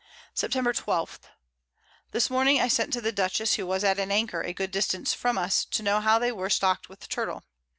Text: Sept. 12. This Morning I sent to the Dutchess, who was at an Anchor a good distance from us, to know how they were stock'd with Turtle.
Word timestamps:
Sept. 0.35 0.75
12. 0.77 1.19
This 2.11 2.31
Morning 2.31 2.59
I 2.59 2.67
sent 2.67 2.91
to 2.93 3.01
the 3.01 3.11
Dutchess, 3.11 3.53
who 3.53 3.67
was 3.67 3.83
at 3.83 3.99
an 3.99 4.09
Anchor 4.11 4.41
a 4.41 4.51
good 4.51 4.71
distance 4.71 5.13
from 5.13 5.37
us, 5.37 5.63
to 5.65 5.83
know 5.83 6.01
how 6.01 6.17
they 6.17 6.31
were 6.31 6.49
stock'd 6.49 6.87
with 6.87 7.07
Turtle. 7.07 7.43